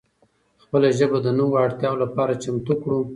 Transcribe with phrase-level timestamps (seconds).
[0.63, 2.99] خپله ژبه د نوو اړتیاو لپاره چمتو کړو.